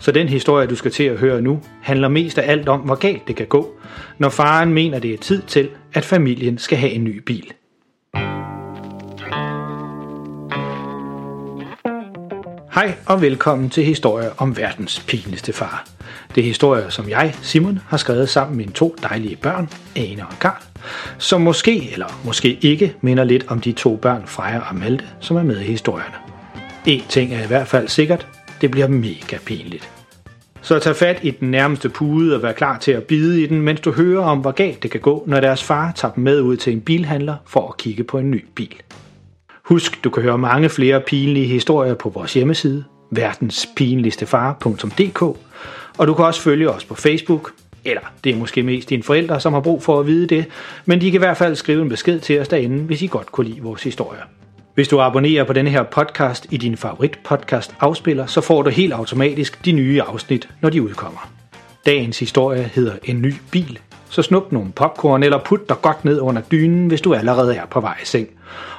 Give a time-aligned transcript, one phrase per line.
[0.00, 2.94] Så den historie, du skal til at høre nu, handler mest af alt om, hvor
[2.94, 3.74] galt det kan gå,
[4.18, 7.52] når faren mener, det er tid til, at familien skal have en ny bil.
[12.74, 15.86] Hej og velkommen til historier om verdens pinligste far.
[16.34, 20.26] Det er historier, som jeg, Simon, har skrevet sammen med mine to dejlige børn, Ane
[20.26, 20.62] og Karl,
[21.18, 25.36] som måske eller måske ikke minder lidt om de to børn, Freja og Malte, som
[25.36, 26.14] er med i historierne.
[26.86, 28.28] En ting er i hvert fald sikkert,
[28.60, 29.90] det bliver mega pinligt.
[30.62, 33.62] Så tag fat i den nærmeste pude og vær klar til at bide i den,
[33.62, 36.40] mens du hører om, hvor galt det kan gå, når deres far tager dem med
[36.40, 38.76] ud til en bilhandler for at kigge på en ny bil.
[39.64, 45.22] Husk, du kan høre mange flere pinlige historier på vores hjemmeside, verdenspinligstefar.dk,
[45.98, 47.52] og du kan også følge os på Facebook,
[47.84, 50.44] eller det er måske mest dine forældre, som har brug for at vide det,
[50.86, 53.32] men de kan i hvert fald skrive en besked til os derinde, hvis I godt
[53.32, 54.22] kunne lide vores historier.
[54.78, 58.70] Hvis du abonnerer på denne her podcast i din favorit podcast afspiller, så får du
[58.70, 61.30] helt automatisk de nye afsnit, når de udkommer.
[61.86, 63.78] Dagens historie hedder En ny bil,
[64.10, 67.66] så snup nogle popcorn eller put dig godt ned under dynen, hvis du allerede er
[67.66, 68.28] på vej i seng.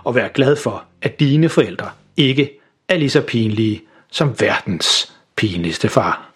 [0.03, 2.51] Og vær glad for, at dine forældre ikke
[2.87, 6.31] er lige så pinlige som verdens pinligste far.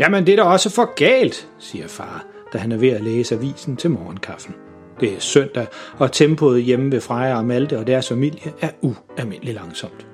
[0.00, 3.34] Jamen, det er da også for galt, siger far, da han er ved at læse
[3.34, 4.54] avisen til morgenkaffen.
[5.00, 5.66] Det er søndag,
[5.98, 10.06] og tempoet hjemme ved Freja og Malte og deres familie er ualmindeligt langsomt.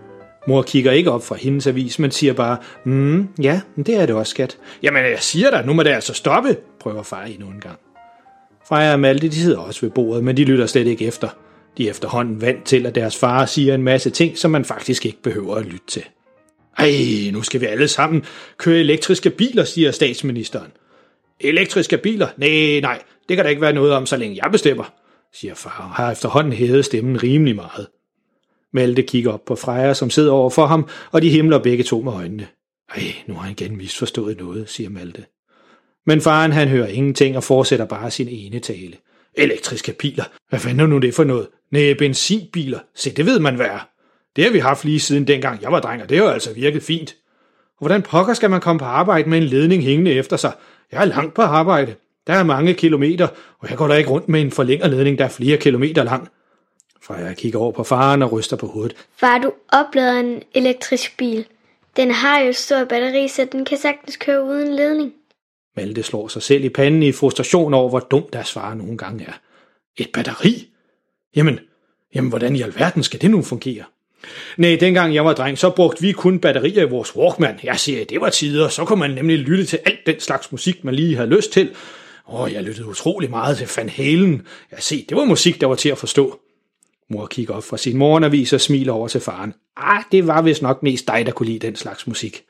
[0.48, 4.14] Mor kigger ikke op fra hendes avis, men siger bare, mm, ja, det er det
[4.14, 4.58] også, skat.
[4.82, 7.78] Jamen, jeg siger dig, nu må det altså stoppe, prøver far endnu en gang.
[8.68, 11.28] Freja og Malte, de sidder også ved bordet, men de lytter slet ikke efter.
[11.78, 15.06] De er efterhånden vant til, at deres far siger en masse ting, som man faktisk
[15.06, 16.04] ikke behøver at lytte til.
[16.78, 16.90] Ej,
[17.32, 18.24] nu skal vi alle sammen
[18.58, 20.72] køre elektriske biler, siger statsministeren.
[21.40, 22.28] Elektriske biler?
[22.36, 24.94] Nej, nej, det kan der ikke være noget om, så længe jeg bestemmer,
[25.32, 27.86] siger far og har efterhånden hævet stemmen rimelig meget.
[28.72, 32.00] Malte kigger op på Freja, som sidder over for ham, og de himler begge to
[32.00, 32.46] med øjnene.
[32.94, 35.24] Ej, nu har han igen misforstået noget, siger Malte.
[36.06, 38.96] Men faren han hører ingenting og fortsætter bare sin ene tale.
[39.34, 40.24] Elektriske biler.
[40.48, 41.48] Hvad fanden er nu det for noget?
[41.70, 42.78] Næh, benzinbiler.
[42.94, 43.80] Se, det ved man være.
[44.36, 46.52] Det har vi haft lige siden dengang jeg var dreng, og det har jo altså
[46.52, 47.16] virket fint.
[47.66, 50.52] Og hvordan pokker skal man komme på arbejde med en ledning hængende efter sig?
[50.92, 51.94] Jeg er langt på arbejde.
[52.26, 53.28] Der er mange kilometer,
[53.58, 56.28] og jeg går da ikke rundt med en forlængerledning, der er flere kilometer lang.
[57.02, 58.96] Freja kigger over på faren og ryster på hovedet.
[59.16, 61.46] Far, du oplader en elektrisk bil.
[61.96, 65.12] Den har jo et stort batteri, så den kan sagtens køre uden ledning.
[65.76, 69.24] Malte slår sig selv i panden i frustration over, hvor dum deres far nogle gange
[69.24, 69.32] er.
[69.96, 70.68] Et batteri?
[71.36, 71.60] Jamen,
[72.14, 73.84] jamen hvordan i alverden skal det nu fungere?
[74.56, 77.58] Nej, dengang jeg var dreng, så brugte vi kun batterier i vores Walkman.
[77.62, 80.84] Jeg siger, det var tider, så kunne man nemlig lytte til alt den slags musik,
[80.84, 81.70] man lige havde lyst til.
[82.32, 84.42] Åh, jeg lyttede utrolig meget til Van Halen.
[84.70, 86.40] Jeg se, det var musik, der var til at forstå.
[87.10, 89.54] Mor kigger op fra sin morgenavis og smiler over til faren.
[89.76, 92.42] Ah, det var vist nok mest dig, der kunne lide den slags musik.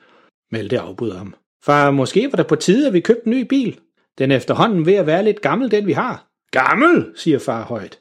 [0.51, 1.35] Malte afbryder ham.
[1.65, 3.79] Far, måske var det på tide, at vi købte en ny bil.
[4.17, 6.27] Den er efterhånden ved at være lidt gammel, den vi har.
[6.51, 7.99] Gammel, siger far højt.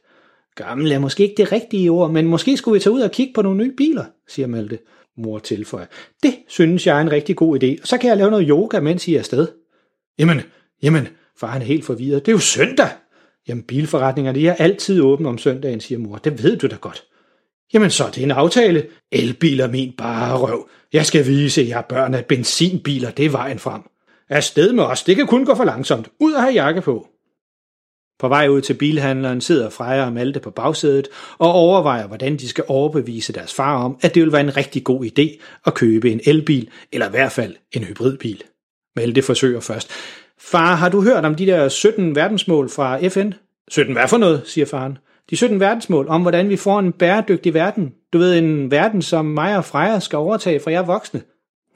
[0.55, 3.33] Gammel er måske ikke det rigtige ord, men måske skulle vi tage ud og kigge
[3.35, 4.79] på nogle nye biler, siger Malte.
[5.17, 5.87] Mor tilføjer.
[6.23, 8.81] Det synes jeg er en rigtig god idé, og så kan jeg lave noget yoga,
[8.81, 9.49] mens I er afsted.
[10.19, 10.41] Jamen,
[10.83, 11.09] jamen,
[11.41, 12.27] far han er helt forvirret.
[12.27, 12.89] Det er jo søndag.
[13.49, 16.17] Jamen, bilforretningerne de er altid åbne om søndagen, siger mor.
[16.17, 17.05] Det ved du da godt.
[17.75, 18.87] Jamen, så er det en aftale.
[19.13, 20.69] Elbiler min bare røv.
[20.93, 23.83] Jeg skal vise jer børn, at benzinbiler, det er vejen frem.
[24.29, 26.09] Afsted med os, det kan kun gå for langsomt.
[26.21, 27.09] Ud og have jakke på.
[28.19, 31.09] På vej ud til bilhandleren sidder Freja og Malte på bagsædet
[31.39, 34.85] og overvejer, hvordan de skal overbevise deres far om, at det vil være en rigtig
[34.85, 38.43] god idé at købe en elbil, eller i hvert fald en hybridbil.
[38.97, 39.91] Malte forsøger først.
[40.39, 43.33] Far, har du hørt om de der 17 verdensmål fra FN?
[43.69, 44.99] 17 hvad for noget, siger faren.
[45.31, 47.93] De 17 verdensmål om, hvordan vi får en bæredygtig verden.
[48.13, 51.23] Du ved, en verden, som mig og Freja skal overtage fra jer voksne.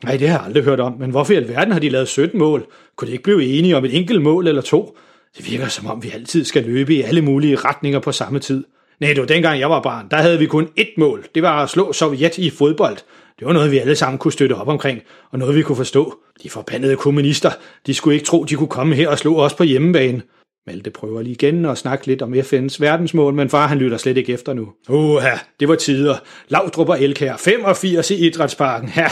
[0.04, 2.38] Nej, det har jeg aldrig hørt om, men hvorfor i alverden har de lavet 17
[2.38, 2.66] mål?
[2.96, 4.96] Kunne de ikke blive enige om et enkelt mål eller to?
[5.36, 8.64] Det virker som om, vi altid skal løbe i alle mulige retninger på samme tid.
[9.00, 11.26] Nej, det var dengang jeg var barn, der havde vi kun ét mål.
[11.34, 12.96] Det var at slå Sovjet i fodbold.
[13.38, 16.18] Det var noget, vi alle sammen kunne støtte op omkring, og noget, vi kunne forstå.
[16.42, 17.50] De forbandede kommunister,
[17.86, 20.22] de skulle ikke tro, de kunne komme her og slå os på hjemmebane.
[20.66, 24.16] Malte prøver lige igen at snakke lidt om FN's verdensmål, men far han lytter slet
[24.16, 24.72] ikke efter nu.
[24.88, 26.16] Uha, det var tider.
[26.48, 28.90] Lavdrup og Elkær, 85 i Idrætsparken.
[28.96, 29.08] Ja,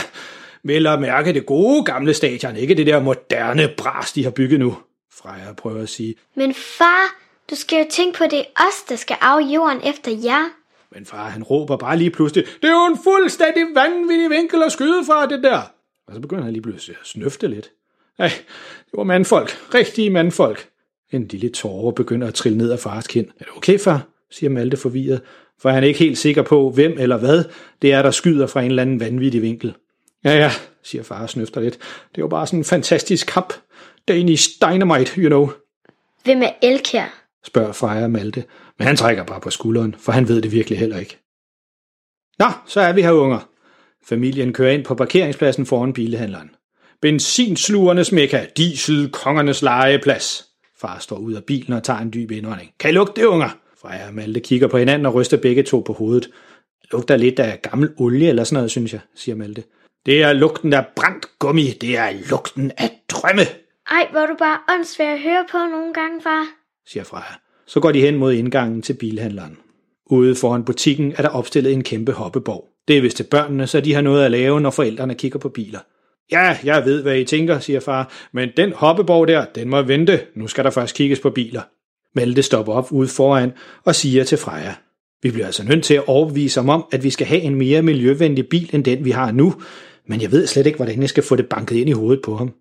[0.63, 4.59] vel at mærke det gode gamle stadion, ikke det der moderne bras, de har bygget
[4.59, 4.77] nu.
[5.17, 6.15] Freja prøver at sige.
[6.35, 7.15] Men far,
[7.49, 10.49] du skal jo tænke på, det er os, der skal af jorden efter jer.
[10.91, 14.71] Men far, han råber bare lige pludselig, det er jo en fuldstændig vanvittig vinkel at
[14.71, 15.61] skyde fra det der.
[16.07, 17.71] Og så begynder han lige pludselig at snøfte lidt.
[18.19, 18.27] Ej,
[18.85, 20.69] det var mandfolk, rigtige mandfolk.
[21.11, 23.27] En lille tårer begynder at trille ned af fars kind.
[23.39, 24.07] Er det okay, far?
[24.31, 25.21] siger Malte forvirret,
[25.59, 27.43] for han er ikke helt sikker på, hvem eller hvad
[27.81, 29.73] det er, der skyder fra en eller anden vanvittig vinkel.
[30.23, 30.51] Ja, ja,
[30.83, 31.79] siger far og snøfter lidt.
[32.15, 33.53] Det jo bare sådan en fantastisk kamp.
[34.07, 35.49] Danish Dynamite, you know.
[36.23, 37.23] Hvem er Elkær?
[37.45, 38.43] spørger Freja Malte,
[38.77, 41.17] men han trækker bare på skulderen, for han ved det virkelig heller ikke.
[42.39, 43.49] Nå, så er vi her, unger.
[44.05, 46.49] Familien kører ind på parkeringspladsen foran bilhandleren.
[47.01, 50.45] Benzinslugernes mekka, diesel, kongernes legeplads.
[50.81, 52.71] Far står ud af bilen og tager en dyb indånding.
[52.79, 53.49] Kan I lugte det, unger?
[53.81, 56.29] Freja og Malte kigger på hinanden og ryster begge to på hovedet.
[56.91, 59.63] Lugter lidt af gammel olie eller sådan noget, synes jeg, siger Malte.
[60.05, 61.69] Det er lugten af brændt gummi.
[61.81, 63.43] Det er lugten af drømme.
[63.91, 66.45] Ej, hvor er du bare åndssvær at høre på nogle gange, far.
[66.87, 67.33] siger Freja.
[67.65, 69.57] Så går de hen mod indgangen til bilhandleren.
[70.05, 72.65] Ude foran butikken er der opstillet en kæmpe hoppeborg.
[72.87, 75.49] Det er vist til børnene, så de har noget at lave, når forældrene kigger på
[75.49, 75.79] biler.
[76.31, 80.21] Ja, jeg ved, hvad I tænker, siger far, men den hoppeborg der, den må vente.
[80.35, 81.61] Nu skal der først kigges på biler.
[82.15, 83.51] Malte stopper op ude foran
[83.83, 84.75] og siger til Freja.
[85.21, 87.81] Vi bliver altså nødt til at overbevise ham om, at vi skal have en mere
[87.81, 89.55] miljøvenlig bil end den, vi har nu,
[90.07, 92.35] men jeg ved slet ikke, hvordan jeg skal få det banket ind i hovedet på
[92.35, 92.53] ham.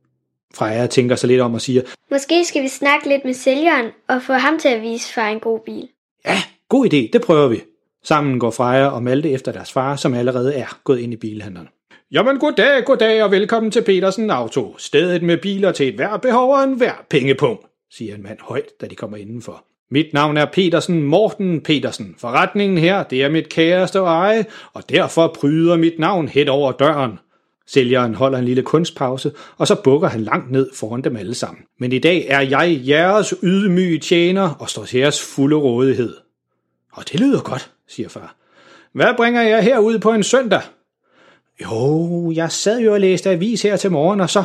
[0.55, 4.23] Freja tænker sig lidt om og siger, Måske skal vi snakke lidt med sælgeren og
[4.23, 5.89] få ham til at vise far en god bil.
[6.27, 6.39] ja,
[6.69, 7.61] god idé, det prøver vi.
[8.05, 11.69] Sammen går Freja og Malte efter deres far, som allerede er gået ind i bilhandleren.
[12.13, 14.75] Jamen goddag, goddag og velkommen til Petersen Auto.
[14.79, 18.81] Stedet med biler til et hver behov og en hver pengepunkt, siger en mand højt,
[18.81, 19.65] da de kommer indenfor.
[19.91, 22.15] Mit navn er Petersen Morten Petersen.
[22.19, 27.19] Forretningen her, det er mit kæreste eje, og derfor pryder mit navn hen over døren.
[27.67, 31.65] Sælgeren holder en lille kunstpause, og så bukker han langt ned foran dem alle sammen.
[31.79, 36.17] Men i dag er jeg jeres ydmyge tjener og står til jeres fulde rådighed.
[36.93, 38.37] Og det lyder godt, siger far.
[38.93, 40.63] Hvad bringer jeg herud på en søndag?
[41.63, 44.45] Jo, jeg sad jo og læste avis her til morgen, og så...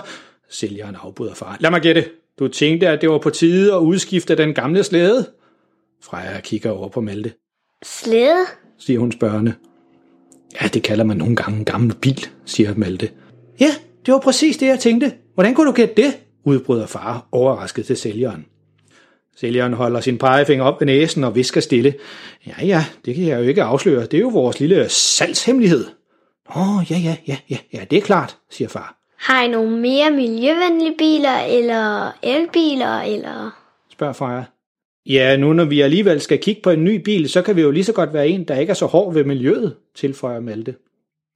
[0.49, 1.57] Sælgeren afbryder far.
[1.59, 2.05] Lad mig gætte.
[2.39, 5.25] Du tænkte, at det var på tide at udskifte den gamle slæde?
[6.03, 7.33] Freja kigger over på Malte,
[7.83, 8.45] Slæde?
[8.77, 9.53] siger hun spørgende.
[10.61, 13.09] Ja, det kalder man nogle gange en gammel bil, siger Malte.
[13.59, 13.71] Ja,
[14.05, 15.13] det var præcis det, jeg tænkte.
[15.33, 16.17] Hvordan kunne du gætte det?
[16.43, 18.45] udbryder far, overrasket til sælgeren.
[19.35, 21.93] Sælgeren holder sin pegefinger op ved næsen og visker stille.
[22.47, 24.01] Ja, ja, det kan jeg jo ikke afsløre.
[24.01, 25.85] Det er jo vores lille salgshemmelighed.
[26.55, 28.97] Åh, ja, ja, ja, ja, ja, det er klart, siger far.
[29.17, 33.51] Har I nogle mere miljøvenlige biler, eller elbiler, eller...
[33.91, 34.43] spørger Freja.
[35.05, 37.71] Ja, nu når vi alligevel skal kigge på en ny bil, så kan vi jo
[37.71, 40.75] lige så godt være en, der ikke er så hård ved miljøet, tilføjer Malte.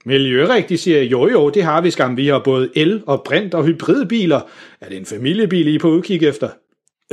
[0.05, 1.11] Miljørigtigt, siger jeg.
[1.11, 2.17] Jo, jo, det har vi skam.
[2.17, 4.41] Vi har både el- og brint- og hybridbiler.
[4.81, 6.49] Er det en familiebil, I er på udkig efter?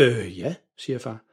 [0.00, 1.24] Øh, ja, siger far.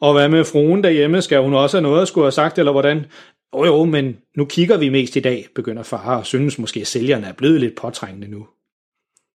[0.00, 1.22] Og hvad med fruen derhjemme?
[1.22, 3.06] Skal hun også have noget at skulle have sagt, eller hvordan?
[3.54, 6.86] Jo, jo, men nu kigger vi mest i dag, begynder far, og synes måske, at
[6.86, 8.46] sælgerne er blevet lidt påtrængende nu.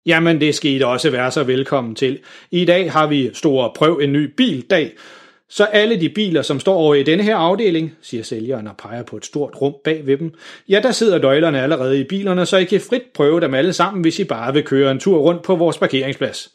[0.06, 2.18] Jamen, det skal I da også være så velkommen til.
[2.50, 4.92] I dag har vi stor prøv en ny bildag.
[5.48, 9.02] Så alle de biler, som står over i denne her afdeling, siger sælgeren og peger
[9.02, 10.34] på et stort rum bag ved dem,
[10.68, 14.02] ja, der sidder nøglerne allerede i bilerne, så I kan frit prøve dem alle sammen,
[14.02, 16.50] hvis I bare vil køre en tur rundt på vores parkeringsplads.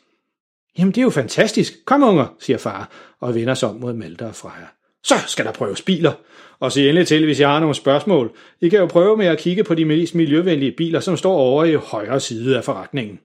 [0.78, 1.86] Jamen, det er jo fantastisk.
[1.86, 2.90] Kom, unger, siger far,
[3.22, 4.66] og vender sig om mod Malte og Freja.
[5.04, 6.12] Så skal der prøves biler.
[6.60, 8.32] Og sig endelig til, hvis jeg har nogle spørgsmål.
[8.62, 11.64] I kan jo prøve med at kigge på de mest miljøvenlige biler, som står over
[11.64, 13.20] i højre side af forretningen.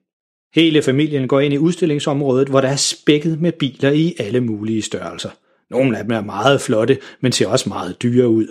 [0.54, 4.82] Hele familien går ind i udstillingsområdet, hvor der er spækket med biler i alle mulige
[4.82, 5.30] størrelser.
[5.70, 8.46] Nogle af dem er meget flotte, men ser også meget dyre ud.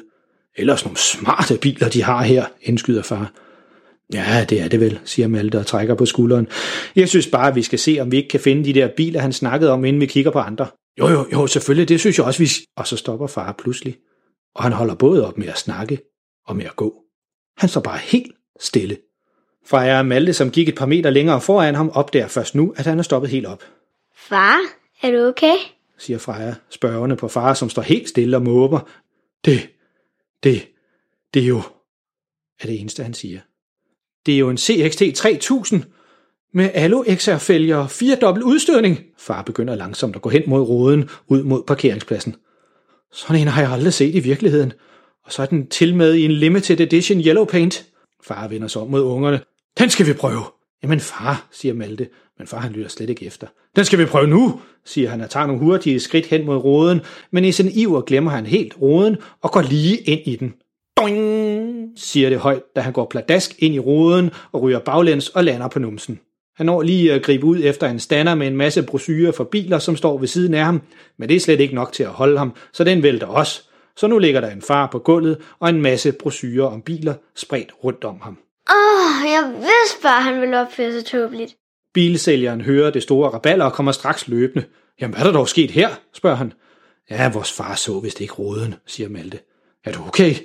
[0.57, 3.33] Ellers nogle smarte biler, de har her, indskyder far.
[4.13, 6.47] Ja, det er det vel, siger Malte og trækker på skulderen.
[6.95, 9.19] Jeg synes bare, at vi skal se, om vi ikke kan finde de der biler,
[9.19, 10.67] han snakkede om, inden vi kigger på andre.
[10.99, 12.49] Jo, jo, jo, selvfølgelig, det synes jeg også, vi...
[12.77, 13.95] Og så stopper far pludselig.
[14.55, 15.99] Og han holder både op med at snakke
[16.47, 16.95] og med at gå.
[17.57, 18.97] Han står bare helt stille.
[19.65, 22.85] Freja og Malte, som gik et par meter længere foran ham, opdager først nu, at
[22.85, 23.63] han er stoppet helt op.
[24.15, 24.59] Far,
[25.01, 25.55] er du okay?
[26.03, 28.79] siger Freja, spørgende på far, som står helt stille og måber.
[29.45, 29.69] Det,
[30.43, 30.67] det,
[31.33, 31.61] det er jo,
[32.61, 33.39] er det eneste, han siger.
[34.25, 35.83] Det er jo en CXT 3000
[36.53, 38.99] med Allo XR-fælger og fire dobbelt udstødning.
[39.17, 42.35] Far begynder langsomt at gå hen mod roden ud mod parkeringspladsen.
[43.11, 44.73] Sådan en har jeg aldrig set i virkeligheden.
[45.25, 47.85] Og så er den til med i en limited edition yellow paint.
[48.23, 49.41] Far vender sig om mod ungerne.
[49.79, 50.43] Den skal vi prøve.
[50.83, 53.47] Jamen far, siger Malte, men far han lytter slet ikke efter.
[53.75, 57.01] Den skal vi prøve nu, siger han og tager nogle hurtige skridt hen mod roden,
[57.31, 60.53] men i sin iver glemmer han helt roden og går lige ind i den.
[60.97, 65.43] Doing, siger det højt, da han går pladask ind i roden og ryger baglæns og
[65.43, 66.19] lander på numsen.
[66.55, 69.79] Han når lige at gribe ud efter en stander med en masse brosyrer for biler,
[69.79, 70.81] som står ved siden af ham,
[71.17, 73.61] men det er slet ikke nok til at holde ham, så den vælter også.
[73.95, 77.71] Så nu ligger der en far på gulvet og en masse brosyrer om biler spredt
[77.83, 78.37] rundt om ham.
[78.69, 81.55] Åh, oh, jeg vidste bare, han ville opføre sig tåbeligt.
[81.93, 84.65] Bilsælgeren hører det store raballer og kommer straks løbende.
[85.01, 85.89] Jamen, hvad er der dog sket her?
[86.13, 86.53] spørger han.
[87.09, 89.39] Ja, vores far så vist ikke roden, siger Malte.
[89.85, 90.35] Er du okay?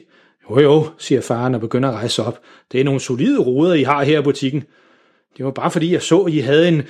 [0.50, 2.40] Jo jo, siger faren og begynder at rejse op.
[2.72, 4.64] Det er nogle solide ruder, I har her i butikken.
[5.36, 6.82] Det var bare fordi, jeg så, at I havde en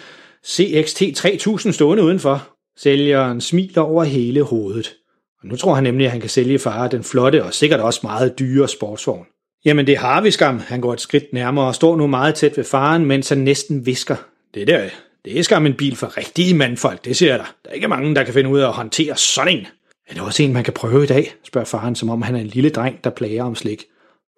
[0.46, 2.48] CXT 3000 stående udenfor.
[2.76, 4.94] Sælgeren smiler over hele hovedet.
[5.42, 8.00] Og nu tror han nemlig, at han kan sælge far den flotte og sikkert også
[8.02, 9.26] meget dyre sportsvogn.
[9.64, 10.58] Jamen det har vi skam.
[10.58, 13.86] Han går et skridt nærmere og står nu meget tæt ved faren, mens han næsten
[13.86, 14.16] visker.
[14.54, 14.88] Det der,
[15.24, 17.44] det er skam en bil for rigtige mandfolk, det siger da.
[17.64, 19.66] Der er ikke mange, der kan finde ud af at håndtere sådan en.
[20.08, 22.40] Er det også en, man kan prøve i dag, spørger faren, som om han er
[22.40, 23.84] en lille dreng, der plager om slik.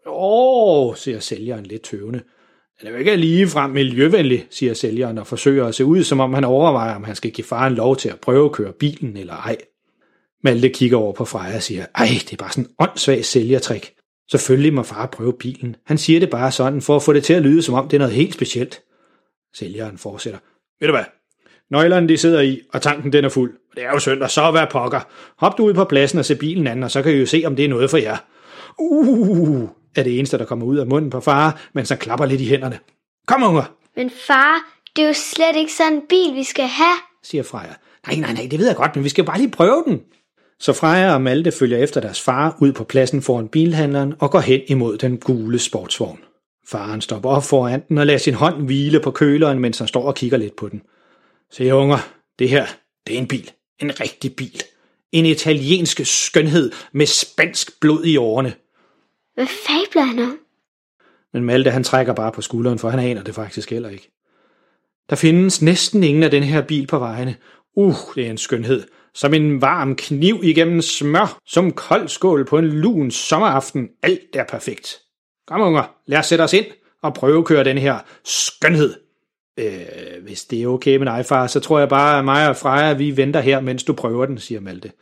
[0.07, 2.21] Åh, siger sælgeren lidt tøvende.
[2.81, 6.21] Den er jo ikke lige frem miljøvenlig, siger sælgeren og forsøger at se ud, som
[6.21, 9.17] om han overvejer, om han skal give faren lov til at prøve at køre bilen
[9.17, 9.57] eller ej.
[10.45, 13.93] Malte kigger over på Freja og siger, ej, det er bare sådan en åndssvag sælgertrik.
[14.31, 15.77] Selvfølgelig må far prøve bilen.
[15.87, 17.97] Han siger det bare sådan, for at få det til at lyde, som om det
[17.97, 18.83] er noget helt specielt.
[19.55, 20.41] Sælgeren fortsætter.
[20.81, 21.05] Ved du hvad?
[21.71, 23.53] Nøglerne de sidder i, og tanken den er fuld.
[23.75, 25.01] Det er jo søndag, så hvad pokker.
[25.39, 27.43] Hop du ud på pladsen og se bilen an, og så kan I jo se,
[27.47, 28.17] om det er noget for jer.
[28.79, 32.41] Uh, er det eneste, der kommer ud af munden på far, mens han klapper lidt
[32.41, 32.79] i hænderne.
[33.27, 33.75] Kom, unger!
[33.97, 34.57] Men far,
[34.97, 37.75] det er jo slet ikke sådan en bil, vi skal have, siger Freja.
[38.07, 40.01] Nej, nej, nej, det ved jeg godt, men vi skal bare lige prøve den.
[40.61, 44.40] Så Freja og Malte følger efter deres far ud på pladsen foran bilhandleren og går
[44.40, 46.19] hen imod den gule sportsvogn.
[46.67, 50.02] Faren stopper op foran den og lader sin hånd hvile på køleren, mens han står
[50.02, 50.83] og kigger lidt på den.
[51.50, 51.99] Se unger,
[52.38, 52.67] det her,
[53.07, 53.50] det er en bil.
[53.79, 54.62] En rigtig bil.
[55.12, 58.55] En italiensk skønhed med spansk blod i årene.
[59.35, 60.38] Hvad fabler han om?
[61.33, 64.11] Men Malte han trækker bare på skulderen, for han aner det faktisk heller ikke.
[65.11, 67.37] Der findes næsten ingen af den her bil på vejene.
[67.76, 68.85] Uh, det er en skønhed.
[69.14, 73.88] Som en varm kniv igennem smør, som kold skål på en lun sommeraften.
[74.02, 74.99] Alt er perfekt.
[75.47, 76.67] Kom unger, lad os sætte os ind
[77.02, 78.95] og prøve at køre den her skønhed.
[79.59, 82.57] Øh, hvis det er okay med dig, far, så tror jeg bare, at mig og
[82.57, 84.93] Freja, vi venter her, mens du prøver den, siger Malte.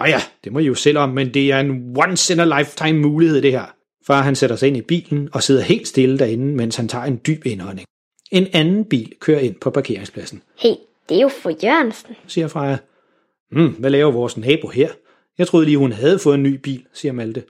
[0.00, 2.58] Ja ja, det må I jo selv om, men det er en once in a
[2.58, 3.74] lifetime mulighed, det her.
[4.06, 7.04] Far han sætter sig ind i bilen og sidder helt stille derinde, mens han tager
[7.04, 7.86] en dyb indånding.
[8.30, 10.42] En anden bil kører ind på parkeringspladsen.
[10.58, 10.74] Hey,
[11.08, 12.16] det er jo for Jørgensen.
[12.26, 12.76] siger Freja.
[13.50, 14.88] Hmm, hvad laver vores nabo her?
[15.38, 17.42] Jeg troede lige, hun havde fået en ny bil, siger Malte.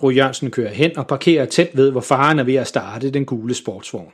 [0.00, 3.24] Fru Jørgensen kører hen og parkerer tæt ved, hvor faren er ved at starte den
[3.24, 4.12] gule sportsvogn.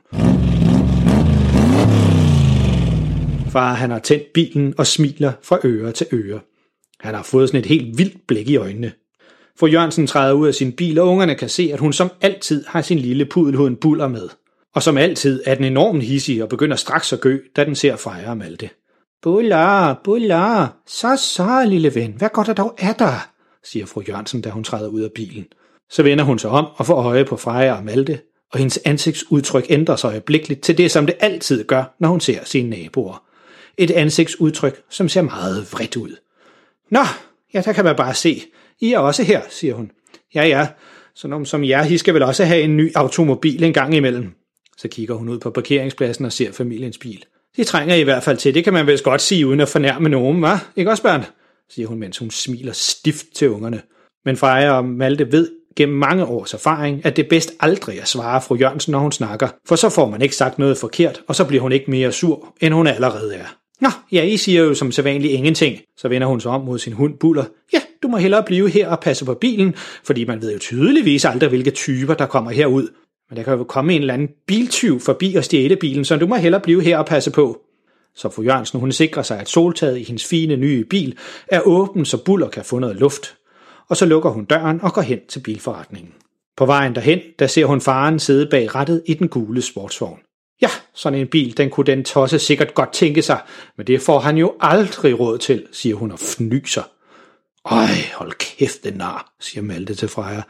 [3.52, 6.40] Far han har tændt bilen og smiler fra øre til øre.
[7.00, 8.92] Han har fået sådan et helt vildt blik i øjnene.
[9.58, 12.64] Fru Jørgensen træder ud af sin bil, og ungerne kan se, at hun som altid
[12.68, 14.28] har sin lille pudelhund Buller med.
[14.75, 17.96] Og som altid er den enormt hissig og begynder straks at gø, da den ser
[17.96, 18.70] Freja og Malte.
[19.22, 23.18] Bulla, bulla, så så, lille ven, hvad går der dog af dig?
[23.64, 25.46] siger fru Jørgensen, da hun træder ud af bilen.
[25.90, 28.20] Så vender hun sig om og får øje på Freja og Malte,
[28.52, 32.44] og hendes ansigtsudtryk ændrer sig øjeblikkeligt til det, som det altid gør, når hun ser
[32.44, 33.24] sine naboer.
[33.78, 36.16] Et ansigtsudtryk, som ser meget vredt ud.
[36.90, 37.04] Nå,
[37.54, 38.42] ja, der kan man bare se.
[38.80, 39.90] I er også her, siger hun.
[40.34, 40.68] Ja, ja,
[41.14, 44.32] så nogen som jer, I skal vel også have en ny automobil en gang imellem.
[44.76, 47.24] Så kigger hun ud på parkeringspladsen og ser familiens bil.
[47.56, 50.09] Det trænger I hvert fald til, det kan man vel godt sige, uden at fornærme
[50.09, 50.59] nogen, hva'?
[50.76, 51.25] Ikke også, børn?
[51.71, 53.82] siger hun, mens hun smiler stift til ungerne.
[54.25, 58.09] Men Freja og Malte ved gennem mange års erfaring, at det er bedst aldrig at
[58.09, 61.35] svare fru Jørgensen, når hun snakker, for så får man ikke sagt noget forkert, og
[61.35, 63.56] så bliver hun ikke mere sur, end hun allerede er.
[63.80, 65.78] Nå, ja, I siger jo som sædvanligt ingenting.
[65.97, 67.44] Så vender hun sig om mod sin hund Buller.
[67.73, 71.25] Ja, du må hellere blive her og passe på bilen, fordi man ved jo tydeligvis
[71.25, 72.88] aldrig, hvilke typer, der kommer herud.
[73.32, 76.26] Men der kan jo komme en eller anden biltyv forbi og stjæle bilen, så du
[76.26, 77.60] må hellere blive her og passe på.
[78.14, 82.04] Så fru Jørgensen, hun sikrer sig, at soltaget i hendes fine nye bil er åben,
[82.04, 83.36] så Buller kan få noget luft.
[83.88, 86.12] Og så lukker hun døren og går hen til bilforretningen.
[86.56, 90.18] På vejen derhen, der ser hun faren sidde bag rattet i den gule sportsvogn.
[90.62, 93.40] Ja, sådan en bil, den kunne den tosse sikkert godt tænke sig,
[93.76, 96.82] men det får han jo aldrig råd til, siger hun og fnyser.
[97.71, 100.42] Ej, hold kæft, den nar, siger Malte til Freja.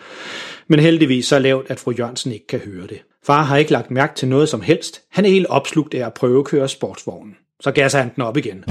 [0.69, 3.03] Men heldigvis så lavt, at fru Jørgensen ikke kan høre det.
[3.27, 5.03] Far har ikke lagt mærke til noget som helst.
[5.11, 7.37] Han er helt opslugt af at prøve at køre sportsvognen.
[7.61, 8.65] Så gasser han den op igen.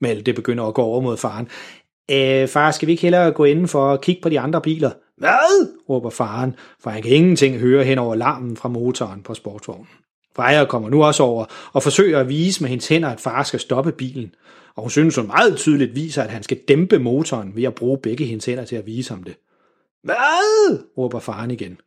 [0.00, 1.48] Malte begynder at gå over mod faren.
[2.08, 4.90] Æh, far, skal vi ikke hellere gå inden for at kigge på de andre biler?
[5.16, 5.68] Hvad?
[5.88, 9.88] råber faren, for han kan ingenting høre hen over larmen fra motoren på sportsvognen.
[10.36, 13.60] Freja kommer nu også over og forsøger at vise med hendes hænder, at far skal
[13.60, 14.34] stoppe bilen.
[14.76, 17.98] Og hun synes, hun meget tydeligt viser, at han skal dæmpe motoren ved at bruge
[17.98, 19.36] begge hendes hænder til at vise ham det.
[20.02, 20.78] Hvad?
[20.98, 21.78] råber faren igen.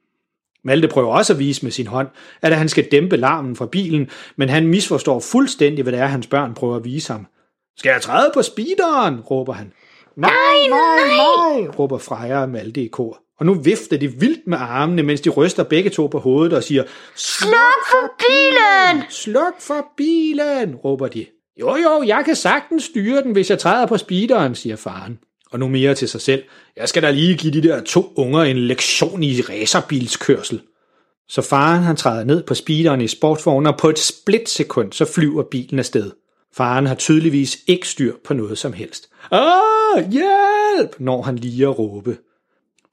[0.63, 2.08] Malte prøver også at vise med sin hånd,
[2.42, 6.28] at han skal dæmpe larmen fra bilen, men han misforstår fuldstændig, hvad det er, hans
[6.28, 7.28] børn prøver at vise ham.
[7.78, 9.20] Skal jeg træde på speederen?
[9.20, 9.74] råber han.
[10.16, 10.32] Nej,
[10.70, 13.20] nej, nej, råber Freja og Malte i kor.
[13.40, 16.63] Og nu vifter de vildt med armene, mens de ryster begge to på hovedet og
[16.63, 16.84] siger,
[17.16, 19.04] Sluk for bilen!
[19.10, 21.25] Sluk for bilen, råber de.
[21.60, 25.19] Jo, jo, jeg kan sagtens styre den, hvis jeg træder på speederen, siger faren.
[25.51, 26.43] Og nu mere til sig selv.
[26.77, 30.62] Jeg skal da lige give de der to unger en lektion i racerbilskørsel.
[31.29, 35.43] Så faren han træder ned på speederen i sportsvognen, og på et splitsekund så flyver
[35.43, 36.12] bilen afsted.
[36.55, 39.10] Faren har tydeligvis ikke styr på noget som helst.
[39.31, 42.17] Ah, hjælp, når han lige at råbe.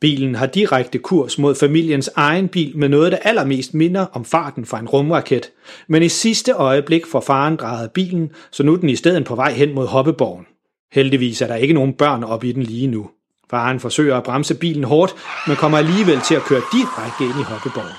[0.01, 4.67] Bilen har direkte kurs mod familiens egen bil med noget, der allermest minder om farten
[4.67, 5.51] fra en rumraket.
[5.89, 9.35] Men i sidste øjeblik får faren drejet bilen, så nu er den i stedet på
[9.35, 10.47] vej hen mod hoppeborgen.
[10.93, 13.11] Heldigvis er der ikke nogen børn op i den lige nu.
[13.51, 15.15] Faren forsøger at bremse bilen hårdt,
[15.47, 17.97] men kommer alligevel til at køre direkte ind i hoppeborgen.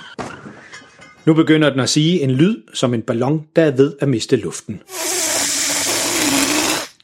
[1.25, 4.36] Nu begynder den at sige en lyd som en ballon, der er ved at miste
[4.36, 4.81] luften.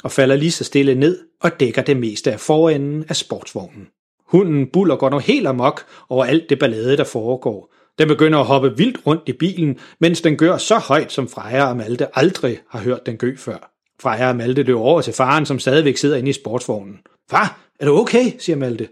[0.03, 3.87] Og falder lige så stille ned og dækker det meste af forenden af sportsvognen.
[4.27, 7.73] Hunden buller går nu helt amok over alt det ballade, der foregår.
[7.99, 11.69] Den begynder at hoppe vildt rundt i bilen, mens den gør så højt, som Freja
[11.69, 13.71] og Malte aldrig har hørt den gø før.
[14.01, 16.99] Freja og Malte løber over til faren, som stadigvæk sidder inde i sportsvognen.
[17.29, 18.31] Far, er du okay?
[18.39, 18.89] siger Malte.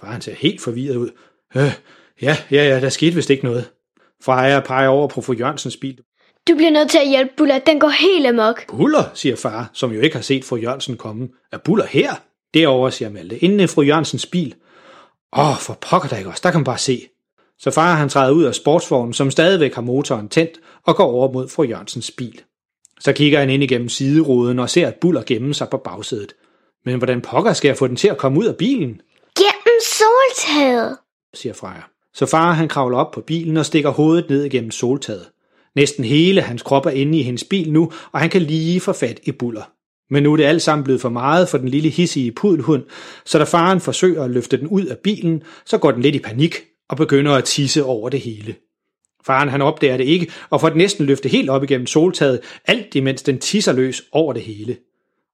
[0.00, 1.10] Faren ser helt forvirret ud.
[1.56, 1.72] Øh,
[2.22, 3.70] ja, ja, ja, der skete vist ikke noget.
[4.24, 5.98] Freja peger over på fru Jørgensens bil.
[6.48, 8.66] Du bliver nødt til at hjælpe Buller, den går helt amok.
[8.68, 11.28] Buller, siger far, som jo ikke har set fru Jørgensen komme.
[11.52, 12.10] Er Buller her?
[12.54, 14.54] Derovre, siger Malte, inden fru Jørgensens bil.
[15.36, 17.08] Åh, for pokker der ikke også, der kan man bare se.
[17.58, 21.32] Så far han træder ud af sportsvognen, som stadigvæk har motoren tændt, og går over
[21.32, 22.40] mod fru Jørgensens bil.
[23.00, 26.32] Så kigger han ind igennem sideruden og ser, at Buller gemmer sig på bagsædet.
[26.84, 29.00] Men hvordan pokker skal jeg få den til at komme ud af bilen?
[29.36, 30.96] Gennem soltaget.
[31.34, 31.82] siger Freja.
[32.14, 35.30] Så far han kravler op på bilen og stikker hovedet ned igennem soltaget.
[35.74, 38.92] Næsten hele hans krop er inde i hendes bil nu, og han kan lige få
[38.92, 39.70] fat i Buller.
[40.10, 42.82] Men nu er det alt sammen blevet for meget for den lille hissige pudelhund,
[43.24, 46.18] så da faren forsøger at løfte den ud af bilen, så går den lidt i
[46.18, 46.54] panik
[46.88, 48.54] og begynder at tisse over det hele.
[49.26, 52.94] Faren han opdager det ikke, og får den næsten løftet helt op igennem soltaget, alt
[52.94, 54.76] imens den tisser løs over det hele.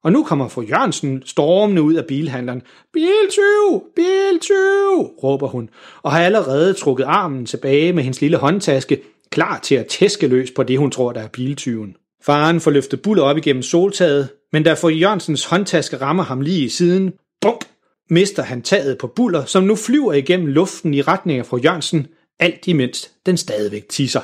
[0.05, 2.63] Og nu kommer fru Jørgensen stormende ud af bilhandleren.
[2.93, 3.83] Biltyv!
[3.97, 5.23] Biltyv!
[5.23, 5.69] råber hun,
[6.03, 10.51] og har allerede trukket armen tilbage med hendes lille håndtaske, klar til at tæske løs
[10.51, 11.97] på det, hun tror, der er biltyven.
[12.23, 16.65] Faren får løftet buller op igennem soltaget, men da fru Jørgensens håndtaske rammer ham lige
[16.65, 17.65] i siden, bump,
[18.11, 22.07] mister han taget på buller, som nu flyver igennem luften i retning af fru Jørgensen,
[22.41, 24.21] alt imens den stadigvæk tisser.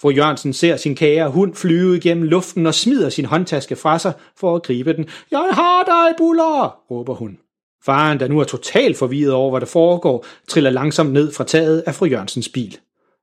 [0.00, 4.12] Fru Jørgensen ser sin kære hund flyve igennem luften og smider sin håndtaske fra sig
[4.36, 5.06] for at gribe den.
[5.30, 7.38] Jeg har dig, Buller, råber hun.
[7.84, 11.80] Faren, der nu er totalt forvirret over, hvad der foregår, triller langsomt ned fra taget
[11.86, 12.78] af fru Jørgensens bil.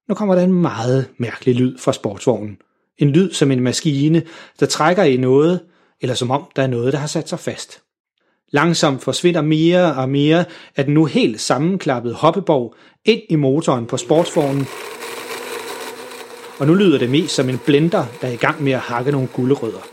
[0.10, 2.58] Nu kommer der en meget mærkelig lyd fra sportsvognen.
[2.98, 4.24] En lyd som en maskine,
[4.60, 5.60] der trækker i noget,
[6.02, 7.82] eller som om der er noget, der har sat sig fast.
[8.52, 13.98] Langsomt forsvinder mere og mere af den nu helt sammenklappede hoppeborg ind i motoren på
[13.98, 14.68] sportsvognen,
[16.60, 19.12] og nu lyder det mest som en blender, der er i gang med at hakke
[19.12, 19.88] nogle gulderødder.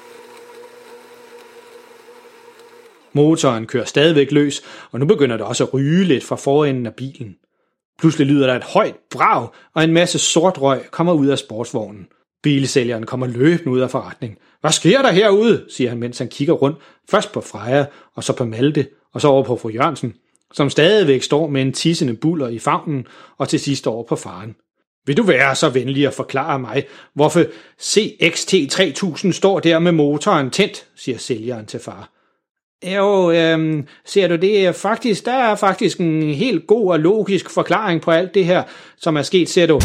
[3.12, 4.62] Motoren kører stadigvæk løs,
[4.92, 7.36] og nu begynder det også at ryge lidt fra forenden af bilen.
[7.98, 12.06] Pludselig lyder der et højt brag, og en masse sort røg kommer ud af sportsvognen.
[12.44, 14.38] Bilsælgeren kommer løbende ud af forretningen.
[14.60, 15.64] Hvad sker der herude?
[15.68, 16.78] siger han, mens han kigger rundt.
[17.10, 20.14] Først på Freja, og så på Malte, og så over på fru Jørgensen,
[20.52, 23.06] som stadigvæk står med en tissende buller i favnen,
[23.38, 24.54] og til sidst over på faren.
[25.06, 27.42] Vil du være så venlig at forklare mig, hvorfor
[27.82, 32.10] CXT3000 står der med motoren tændt, siger sælgeren til far.
[32.94, 37.50] Jo, øhm, ser du det er faktisk, der er faktisk en helt god og logisk
[37.50, 38.62] forklaring på alt det her,
[38.96, 39.80] som er sket, ser du.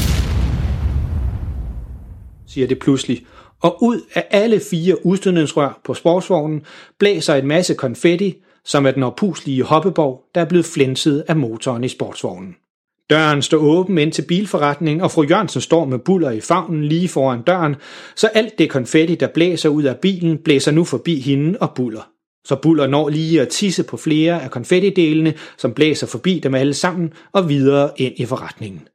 [2.49, 3.25] Siger det pludselig,
[3.61, 6.61] og ud af alle fire udstødningsrør på sportsvognen
[6.99, 8.35] blæser en masse konfetti,
[8.65, 12.55] som er den opuslige hoppeborg, der er blevet flænset af motoren i sportsvognen.
[13.09, 17.07] Døren står åben ind til bilforretningen, og fru Jørgensen står med buller i favnen lige
[17.07, 17.75] foran døren,
[18.15, 22.09] så alt det konfetti, der blæser ud af bilen, blæser nu forbi hende og buller.
[22.45, 26.73] Så Buller når lige at tisse på flere af konfettidelene, som blæser forbi dem alle
[26.73, 28.87] sammen og videre ind i forretningen.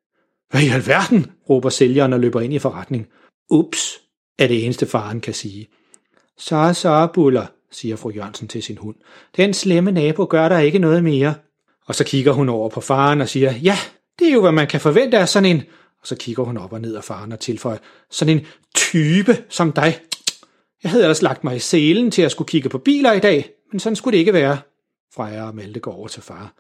[0.51, 1.27] Hvad i alverden?
[1.51, 3.07] råber sælgeren og løber ind i forretningen.
[3.50, 4.00] Ups,
[4.38, 5.68] er det eneste faren kan sige.
[6.38, 8.96] Så så, Buller, siger fru Jørgensen til sin hund.
[9.37, 11.35] Den slemme nabo gør der ikke noget mere.
[11.87, 13.78] Og så kigger hun over på faren og siger, ja,
[14.18, 15.62] det er jo, hvad man kan forvente af sådan en...
[16.00, 17.78] Og så kigger hun op og ned af faren og tilføjer,
[18.11, 19.98] sådan en type som dig.
[20.83, 23.50] Jeg havde ellers lagt mig i selen til at skulle kigge på biler i dag,
[23.72, 24.59] men sådan skulle det ikke være.
[25.14, 26.52] Freja og Malte går over til far.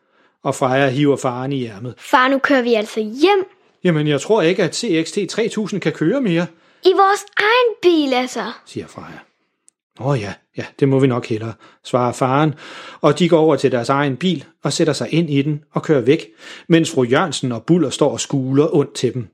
[0.42, 1.94] Og Freja hiver faren i ærmet.
[1.98, 3.44] Far, nu kører vi altså hjem.
[3.84, 6.46] Jamen, jeg tror ikke, at CXT 3000 kan køre mere,
[6.84, 8.52] i vores egen bil, altså.
[8.66, 9.18] siger Freja.
[10.00, 11.52] Åh ja, ja, det må vi nok hellere,
[11.84, 12.54] svarer faren,
[13.00, 15.82] og de går over til deres egen bil og sætter sig ind i den og
[15.82, 16.26] kører væk,
[16.68, 19.28] mens fru Jørgensen og Buller står og skuler ondt til dem.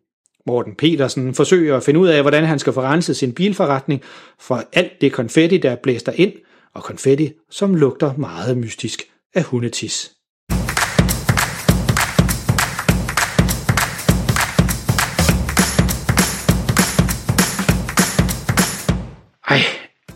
[0.47, 4.03] Morten Petersen forsøger at finde ud af, hvordan han skal få renset sin bilforretning
[4.39, 6.33] for alt det konfetti, der blæster ind,
[6.75, 9.03] og konfetti, som lugter meget mystisk
[9.35, 10.13] af hundetis.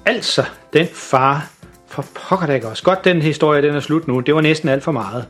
[0.06, 1.50] Altså, den far.
[1.88, 2.82] For pokker da ikke også.
[2.82, 4.20] Godt, den historie den er slut nu.
[4.20, 5.26] Det var næsten alt for meget.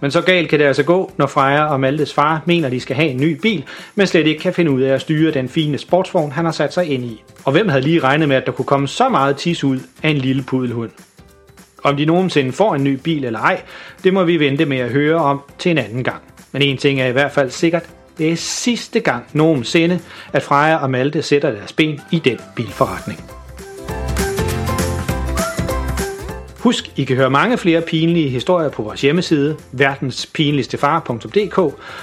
[0.00, 2.96] Men så galt kan det altså gå, når Freja og Maltes far mener, de skal
[2.96, 5.78] have en ny bil, men slet ikke kan finde ud af at styre den fine
[5.78, 7.22] sportsvogn, han har sat sig ind i.
[7.44, 10.08] Og hvem havde lige regnet med, at der kunne komme så meget tis ud af
[10.08, 10.90] en lille pudelhund?
[11.84, 13.62] Om de nogensinde får en ny bil eller ej,
[14.04, 16.22] det må vi vente med at høre om til en anden gang.
[16.52, 17.82] Men en ting er i hvert fald sikkert,
[18.18, 20.00] det er sidste gang nogensinde,
[20.32, 23.39] at Freja og Malte sætter deres ben i den bilforretning.
[26.60, 31.58] Husk, I kan høre mange flere pinlige historier på vores hjemmeside, verdenspinligstefar.dk,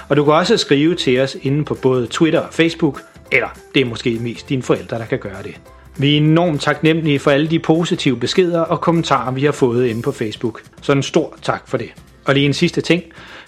[0.10, 3.82] og du kan også skrive til os inde på både Twitter og Facebook, eller det
[3.82, 5.56] er måske mest dine forældre, der kan gøre det.
[5.98, 10.02] Vi er enormt taknemmelige for alle de positive beskeder og kommentarer, vi har fået inde
[10.02, 10.62] på Facebook.
[10.82, 11.90] Så en stor tak for det.
[12.26, 13.04] Og lige en sidste ting.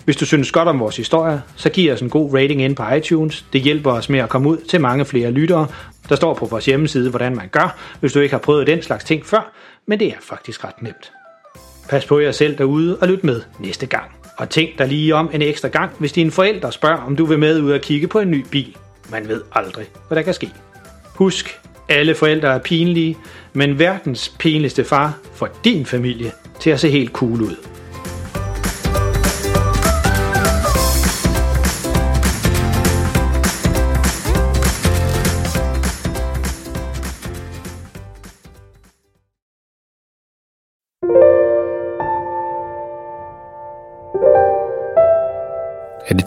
[0.06, 2.84] Hvis du synes godt om vores historie, så giv os en god rating ind på
[2.98, 3.46] iTunes.
[3.54, 5.68] Det hjælper os med at komme ud til mange flere lyttere.
[6.10, 9.04] Der står på vores hjemmeside, hvordan man gør, hvis du ikke har prøvet den slags
[9.04, 9.54] ting før,
[9.90, 11.12] men det er faktisk ret nemt.
[11.90, 14.12] Pas på jer selv derude og lyt med næste gang.
[14.38, 17.40] Og tænk dig lige om en ekstra gang, hvis dine forældre spørger, om du vil
[17.40, 18.76] med ud og kigge på en ny bil.
[19.12, 20.50] Man ved aldrig, hvad der kan ske.
[21.16, 23.18] Husk, alle forældre er pinlige,
[23.54, 27.56] men verdens pinligste far får din familie til at se helt cool ud.